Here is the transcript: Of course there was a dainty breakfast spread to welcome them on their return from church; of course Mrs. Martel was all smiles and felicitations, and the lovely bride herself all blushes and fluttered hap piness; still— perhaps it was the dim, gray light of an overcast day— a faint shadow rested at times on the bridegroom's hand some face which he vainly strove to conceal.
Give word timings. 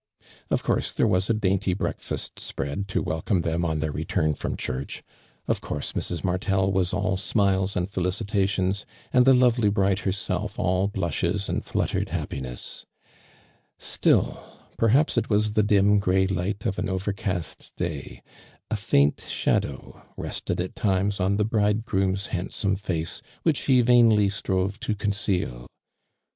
Of 0.49 0.63
course 0.63 0.93
there 0.93 1.05
was 1.05 1.29
a 1.29 1.33
dainty 1.35 1.75
breakfast 1.75 2.39
spread 2.39 2.87
to 2.87 3.03
welcome 3.03 3.41
them 3.41 3.63
on 3.63 3.77
their 3.81 3.91
return 3.91 4.33
from 4.33 4.57
church; 4.57 5.03
of 5.47 5.61
course 5.61 5.91
Mrs. 5.93 6.23
Martel 6.23 6.71
was 6.71 6.91
all 6.91 7.17
smiles 7.17 7.75
and 7.75 7.87
felicitations, 7.87 8.83
and 9.13 9.25
the 9.25 9.33
lovely 9.35 9.69
bride 9.69 9.99
herself 9.99 10.57
all 10.57 10.87
blushes 10.87 11.47
and 11.47 11.63
fluttered 11.63 12.09
hap 12.09 12.29
piness; 12.31 12.85
still— 13.77 14.41
perhaps 14.79 15.19
it 15.19 15.29
was 15.29 15.51
the 15.53 15.61
dim, 15.61 15.99
gray 15.99 16.25
light 16.25 16.65
of 16.65 16.79
an 16.79 16.89
overcast 16.89 17.71
day— 17.75 18.23
a 18.71 18.75
faint 18.75 19.23
shadow 19.29 20.01
rested 20.17 20.59
at 20.59 20.75
times 20.75 21.19
on 21.19 21.37
the 21.37 21.45
bridegroom's 21.45 22.25
hand 22.33 22.51
some 22.51 22.75
face 22.75 23.21
which 23.43 23.59
he 23.65 23.81
vainly 23.81 24.29
strove 24.29 24.79
to 24.79 24.95
conceal. 24.95 25.67